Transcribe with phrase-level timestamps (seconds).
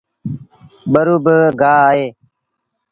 [0.91, 2.05] ٻرو باگآه اهي۔